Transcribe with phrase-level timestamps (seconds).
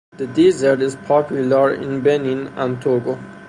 [0.17, 3.19] The dessert is popular in Benin and Togo.